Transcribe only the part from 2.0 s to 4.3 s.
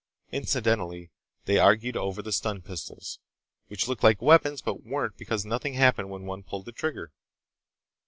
the stun pistols, which looked like